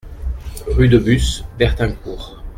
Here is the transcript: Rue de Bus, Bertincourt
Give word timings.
Rue 0.65 0.87
de 0.87 0.97
Bus, 0.97 1.45
Bertincourt 1.59 2.43